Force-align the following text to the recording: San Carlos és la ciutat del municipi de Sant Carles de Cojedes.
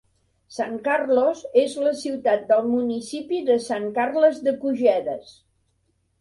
San 0.53 0.71
Carlos 0.85 1.43
és 1.63 1.75
la 1.87 1.91
ciutat 1.99 2.47
del 2.53 2.63
municipi 2.71 3.43
de 3.51 3.59
Sant 3.67 3.87
Carles 3.99 4.41
de 4.49 4.55
Cojedes. 4.65 5.37